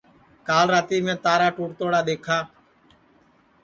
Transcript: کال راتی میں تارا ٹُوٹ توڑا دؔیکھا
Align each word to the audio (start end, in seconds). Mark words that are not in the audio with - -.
کال 0.47 0.67
راتی 0.73 0.97
میں 1.05 1.15
تارا 1.23 1.47
ٹُوٹ 1.55 1.69
توڑا 1.79 1.99
دؔیکھا 2.07 2.37